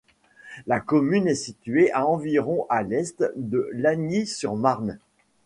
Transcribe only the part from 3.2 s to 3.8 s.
de